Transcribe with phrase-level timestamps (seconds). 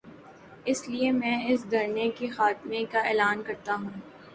[0.65, 3.89] اس لیے میں اس دھرنے کے خاتمے کا اعلان کر تا ہوں۔